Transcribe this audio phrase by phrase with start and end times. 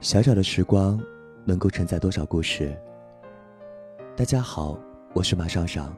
[0.00, 0.98] 小小的时光，
[1.44, 2.74] 能够承载多少故事？
[4.16, 4.78] 大家好，
[5.12, 5.94] 我是马尚尚。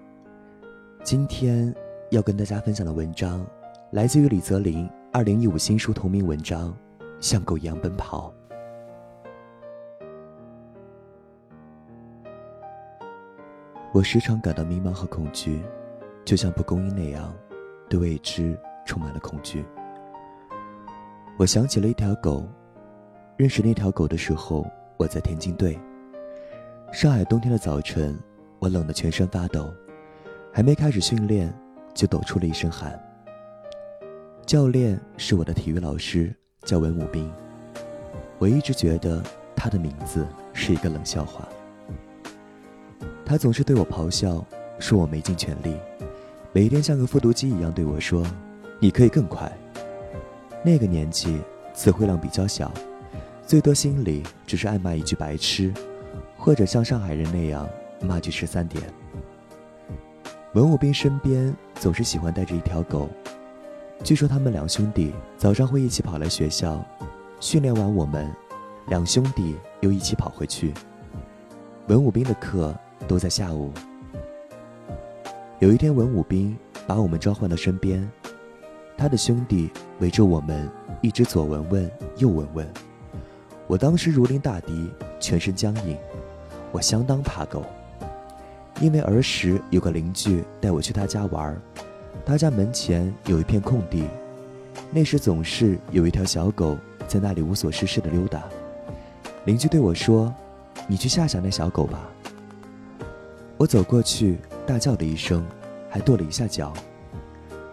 [1.04, 1.72] 今天
[2.10, 3.46] 要跟大家分享的文章，
[3.92, 6.70] 来自于李泽林二零一五新书同名文章
[7.20, 8.34] 《像狗一样奔跑》。
[13.92, 15.62] 我时常感到迷茫和恐惧，
[16.24, 17.32] 就像蒲公英那样，
[17.88, 19.64] 对未知充满了恐惧。
[21.36, 22.44] 我想起了一条狗。
[23.42, 24.64] 认识那条狗的时候，
[24.96, 25.76] 我在田径队。
[26.92, 28.16] 上海冬天的早晨，
[28.60, 29.68] 我冷得全身发抖，
[30.52, 31.52] 还没开始训练，
[31.92, 32.96] 就抖出了一身汗。
[34.46, 36.32] 教练是我的体育老师，
[36.62, 37.28] 叫文武斌。
[38.38, 39.20] 我一直觉得
[39.56, 41.48] 他的名字是一个冷笑话。
[43.26, 44.46] 他总是对我咆哮，
[44.78, 45.74] 说我没尽全力，
[46.52, 48.24] 每天像个复读机一样对我说
[48.78, 49.50] ：“你可以更快。”
[50.64, 51.40] 那个年纪，
[51.74, 52.72] 词汇量比较小。
[53.52, 55.70] 最多心里只是暗骂一句白痴，
[56.38, 57.68] 或者像上海人那样
[58.00, 58.82] 骂句十三点。
[60.54, 63.10] 文武斌身边总是喜欢带着一条狗，
[64.02, 66.82] 据说他们两兄弟早上会一起跑来学校，
[67.40, 68.34] 训练完我们，
[68.86, 70.72] 两兄弟又一起跑回去。
[71.88, 72.74] 文武斌的课
[73.06, 73.70] 都在下午。
[75.58, 78.10] 有一天，文武斌把我们召唤到身边，
[78.96, 80.66] 他的兄弟围着我们，
[81.02, 82.66] 一直左闻闻右闻闻。
[83.72, 85.96] 我当时如临大敌，全身僵硬。
[86.72, 87.64] 我相当怕狗，
[88.82, 91.58] 因为儿时有个邻居带我去他家玩，
[92.22, 94.06] 他家门前有一片空地，
[94.90, 96.76] 那时总是有一条小狗
[97.08, 98.42] 在那里无所事事的溜达。
[99.46, 100.30] 邻居对我说
[100.86, 101.98] ：“你去吓吓那小狗吧。”
[103.56, 105.42] 我走过去，大叫了一声，
[105.88, 106.74] 还跺了一下脚。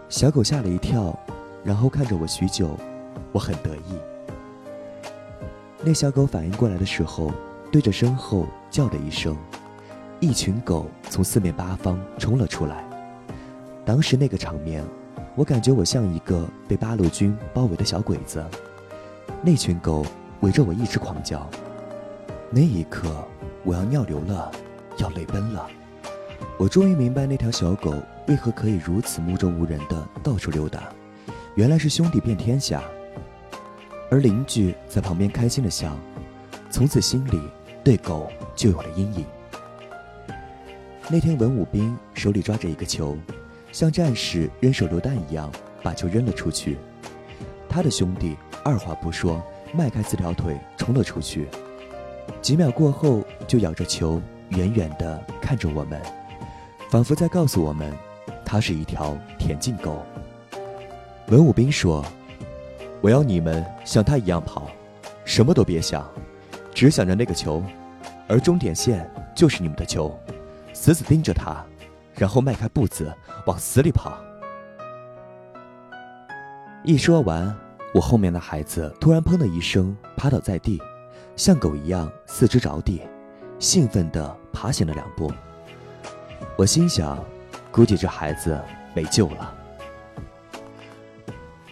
[0.08, 1.14] 小狗吓了一跳，
[1.62, 2.74] 然后看着我许久，
[3.32, 3.98] 我很得意。
[5.82, 7.32] 那小狗反应过来的时候，
[7.72, 9.34] 对着身后叫了一声，
[10.20, 12.84] 一群狗从四面八方冲了出来。
[13.84, 14.84] 当时那个场面，
[15.34, 18.44] 我感觉我像一个被八路军包围的小鬼子。
[19.42, 20.04] 那群狗
[20.40, 21.48] 围着我一直狂叫。
[22.50, 23.26] 那一刻，
[23.64, 24.52] 我要尿流了，
[24.98, 25.66] 要泪奔了。
[26.58, 27.94] 我终于明白那条小狗
[28.28, 30.90] 为何可以如此目中无人的到处溜达，
[31.54, 32.82] 原来是兄弟遍天下。
[34.10, 35.96] 而邻居在旁边开心的笑，
[36.68, 37.40] 从此心里
[37.84, 39.24] 对狗就有了阴影。
[41.08, 43.16] 那天文武兵手里抓着一个球，
[43.70, 45.50] 像战士扔手榴弹一样
[45.80, 46.76] 把球扔了出去。
[47.68, 49.40] 他的兄弟二话不说，
[49.72, 51.46] 迈开四条腿冲了出去。
[52.42, 56.00] 几秒过后，就咬着球，远远地看着我们，
[56.90, 57.96] 仿佛在告诉我们，
[58.44, 60.04] 它是一条田径狗。
[61.28, 62.04] 文武兵说。
[63.00, 64.70] 我要你们像他一样跑，
[65.24, 66.06] 什么都别想，
[66.74, 67.62] 只想着那个球，
[68.28, 70.14] 而终点线就是你们的球，
[70.74, 71.64] 死死盯着他，
[72.14, 73.10] 然后迈开步子
[73.46, 74.18] 往死里跑。
[76.84, 77.54] 一说完，
[77.94, 80.78] 我后面的孩子突然砰的一声趴倒在地，
[81.36, 83.00] 像狗一样四肢着地，
[83.58, 85.32] 兴奋地爬行了两步。
[86.56, 87.22] 我心想，
[87.70, 88.60] 估计这孩子
[88.94, 89.54] 没救了。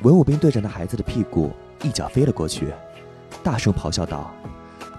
[0.02, 1.50] 文武兵对着那孩子的屁股
[1.82, 2.72] 一脚飞了过去，
[3.42, 4.30] 大声咆哮道：“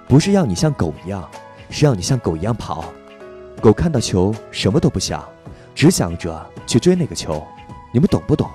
[0.10, 1.30] 不是要你像狗一样，
[1.70, 2.86] 是要你像狗一样跑。
[3.62, 5.24] 狗看到球什么都不想，
[5.74, 7.46] 只想着去追那个球。
[7.94, 8.50] 你们懂不懂？”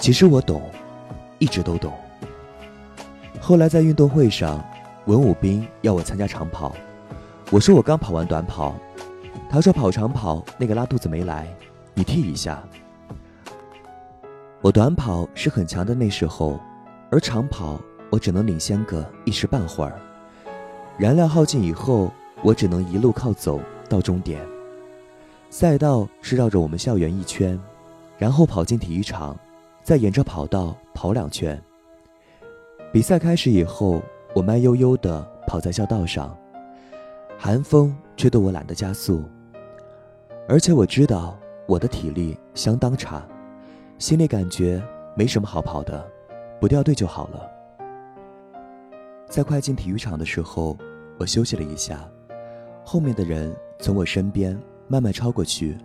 [0.00, 0.70] 其实我懂，
[1.38, 1.92] 一直都懂。
[3.40, 4.64] 后来在运动会上，
[5.04, 6.74] 文武兵要我参加长跑，
[7.50, 8.74] 我说我刚跑完短跑，
[9.50, 11.46] 他说跑长跑那个拉肚子没来，
[11.92, 12.62] 你替一下。
[14.64, 16.58] 我短跑是很强的那时候，
[17.10, 20.00] 而长跑我只能领先个一时半会儿。
[20.96, 22.10] 燃料耗尽以后，
[22.42, 23.60] 我只能一路靠走
[23.90, 24.40] 到终点。
[25.50, 27.60] 赛道是绕着我们校园一圈，
[28.16, 29.36] 然后跑进体育场，
[29.82, 31.62] 再沿着跑道跑两圈。
[32.90, 34.00] 比赛开始以后，
[34.34, 36.34] 我慢悠悠地跑在校道上，
[37.36, 39.24] 寒风吹得我懒得加速，
[40.48, 41.36] 而且我知道
[41.66, 43.22] 我的体力相当差。
[43.98, 44.82] 心里感觉
[45.16, 46.04] 没什么好跑的，
[46.60, 47.48] 不掉队就好了。
[49.28, 50.76] 在快进体育场的时候，
[51.18, 52.08] 我休息了一下，
[52.84, 55.78] 后面的人从我身边慢慢超过去，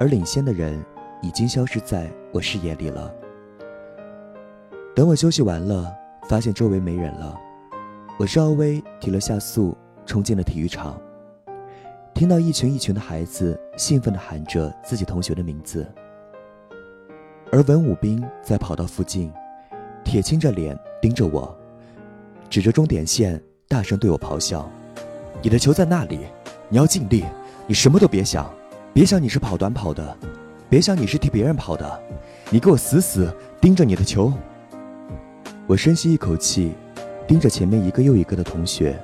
[0.00, 0.82] 而领先的人
[1.20, 3.14] 已经消失在我视野里了。
[4.94, 5.94] 等我休息完了，
[6.26, 7.38] 发现周围没人了，
[8.18, 10.98] 我稍微提了下速，冲进了体育场，
[12.14, 15.86] 听到一群一群的孩子兴奋地喊着自己同学的名字。
[17.52, 19.32] 而文武兵在跑道附近，
[20.04, 21.56] 铁青着脸盯着我，
[22.50, 24.68] 指着终点线，大声对我咆哮
[25.40, 26.20] ：“你的球在那里，
[26.68, 27.24] 你要尽力，
[27.66, 28.52] 你什么都别想，
[28.92, 30.16] 别想你是跑短跑的，
[30.68, 32.00] 别想你是替别人跑的，
[32.50, 34.32] 你给我死死盯着你的球。”
[35.68, 36.72] 我深吸一口气，
[37.26, 39.00] 盯着前面一个又一个的同学，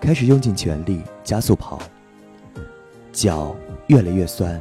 [0.00, 1.78] 开始用尽全力加速跑。
[3.12, 3.56] 脚
[3.88, 4.60] 越来越酸，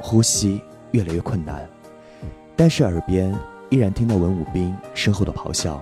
[0.00, 1.68] 呼吸越来越困难，
[2.58, 3.32] 但是耳边
[3.70, 5.80] 依然听到文武兵身后的咆哮：“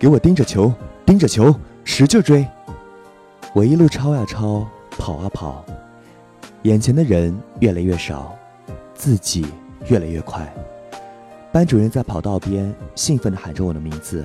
[0.00, 0.72] 给我盯着球，
[1.04, 1.54] 盯着球，
[1.84, 2.46] 使劲追！”
[3.52, 5.62] 我一路超呀超，跑啊跑，
[6.62, 8.34] 眼前的人越来越少，
[8.94, 9.44] 自己
[9.88, 10.50] 越来越快。
[11.52, 14.24] 班主任在跑道边兴奋地喊着我的名字，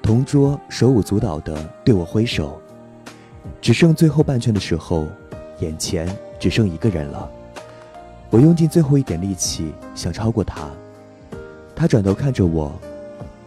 [0.00, 1.54] 同桌手舞足蹈地
[1.84, 2.58] 对我挥手。
[3.60, 5.06] 只剩最后半圈的时候，
[5.60, 6.08] 眼前
[6.40, 7.30] 只剩一个人了。
[8.36, 10.68] 我用尽最后一点力气想超过他，
[11.74, 12.70] 他转头看着我，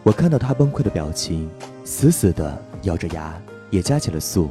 [0.02, 1.48] 我看到他崩溃的表情，
[1.84, 3.40] 死死的咬着牙，
[3.70, 4.50] 也加起了速。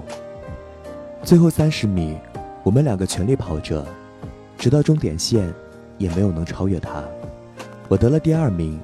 [1.25, 2.17] 最后三十米，
[2.63, 3.85] 我们两个全力跑着，
[4.57, 5.53] 直到终点线，
[5.97, 7.03] 也没有能超越他。
[7.89, 8.79] 我得了第二名，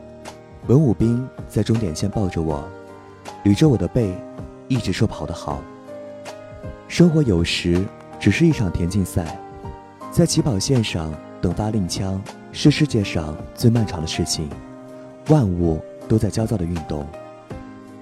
[0.68, 2.68] 文武兵在终点线抱着我，
[3.46, 4.14] 捋着我的背，
[4.68, 5.62] 一直说跑得好。
[6.90, 7.82] 生活有时
[8.20, 9.40] 只是一场田径赛，
[10.12, 11.14] 在起跑线上
[11.46, 12.20] 等发令枪
[12.52, 14.50] 是世界上最漫长的事情，
[15.30, 17.06] 万物都在焦躁的运动，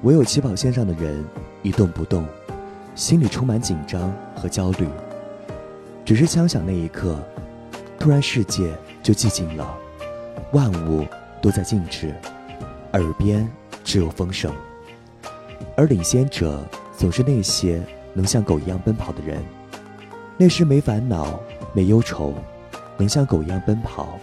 [0.04, 1.22] 唯有起跑线上的人
[1.62, 2.26] 一动不动，
[2.96, 4.88] 心里充满紧张和焦虑。
[6.06, 7.20] 只是枪响那一刻，
[8.00, 9.78] 突然世界就寂静了。
[10.54, 11.06] 万物
[11.42, 12.16] 都在静止，
[12.94, 13.46] 耳边
[13.84, 14.54] 只有风声。
[15.76, 16.66] 而领先者
[16.98, 19.44] 总是那些能像狗一样奔跑的人，
[20.38, 21.38] 那时没烦恼、
[21.74, 22.34] 没忧愁，
[22.98, 24.20] 能像狗一样奔跑，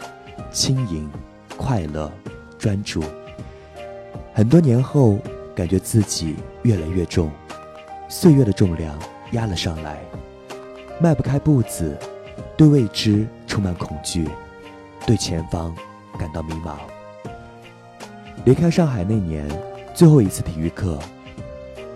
[0.51, 1.11] 轻盈、
[1.57, 2.11] 快乐、
[2.59, 3.03] 专注。
[4.33, 5.19] 很多年后，
[5.55, 7.31] 感觉自己越来越重，
[8.09, 8.99] 岁月的重量
[9.33, 10.01] 压了上来，
[11.01, 11.97] 迈不开步子，
[12.57, 14.29] 对未知充满恐惧，
[15.07, 15.75] 对前方。
[16.19, 16.77] 感到迷茫。
[18.45, 19.49] 离开上海那年，
[19.95, 20.99] 最后一次体育课，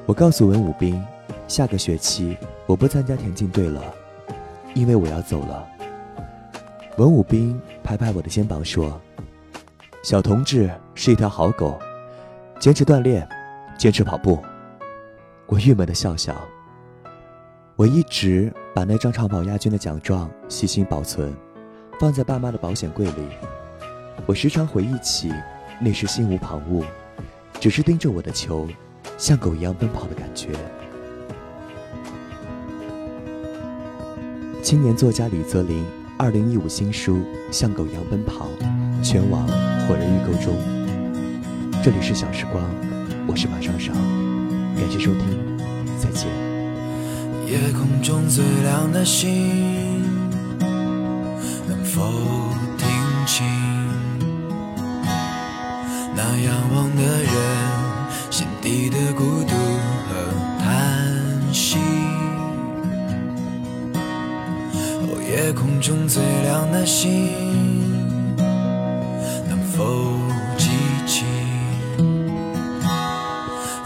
[0.06, 1.04] 我告诉文武斌，
[1.46, 2.34] 下个学期
[2.64, 3.82] 我不参加田径队了，
[4.72, 5.68] 因为我要走了。
[6.96, 9.00] 文武兵拍拍我的肩膀说
[10.04, 11.76] ：“小同志是一条好狗，
[12.60, 13.28] 坚持锻炼，
[13.76, 14.38] 坚持跑步。”
[15.46, 16.32] 我郁闷的笑笑。
[17.74, 21.34] 我一直把那张长跑亚军的奖状细心保存，
[21.98, 23.28] 放在爸妈的保险柜里。
[24.24, 25.32] 我时常回忆起
[25.80, 26.84] 那时心无旁骛，
[27.58, 28.68] 只是盯着我的球，
[29.18, 30.50] 像狗一样奔跑的感觉。
[34.62, 35.84] 青年作家李泽林
[36.16, 37.16] 二零一五新书
[37.50, 38.48] 《像狗一样奔跑》，
[39.02, 39.46] 全网
[39.86, 40.56] 火热预购中。
[41.82, 42.62] 这里是小时光，
[43.26, 43.92] 我是马尚尚，
[44.76, 45.24] 感谢收听，
[45.98, 46.28] 再见。
[47.46, 50.02] 夜空中最亮的星，
[51.68, 52.00] 能否
[52.78, 52.86] 听
[53.26, 53.44] 清？
[56.14, 57.32] 那仰望的人
[58.30, 59.56] 心底的孤独
[60.08, 60.14] 和
[60.60, 62.03] 叹息。
[65.34, 67.10] 夜空中最亮的星，
[69.48, 69.84] 能否
[70.56, 70.68] 记
[71.08, 71.24] 起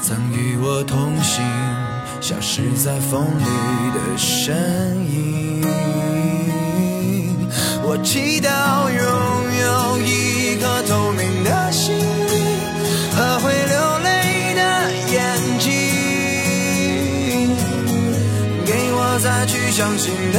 [0.03, 1.43] 曾与我同行、
[2.21, 3.45] 消失在风里
[3.95, 4.55] 的身
[5.11, 5.65] 影？
[7.83, 9.01] 我祈祷拥
[9.63, 12.05] 有一颗透明的心灵
[13.17, 14.61] 和会流泪的
[15.15, 15.17] 眼
[15.59, 15.67] 睛，
[18.67, 18.99] 给我。
[19.21, 20.39] 再去相信的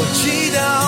[0.00, 0.87] 我祈祷